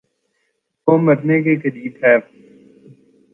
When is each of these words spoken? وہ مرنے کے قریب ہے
وہ 0.87 0.97
مرنے 0.97 1.41
کے 1.43 1.55
قریب 1.63 1.93
ہے 2.03 2.15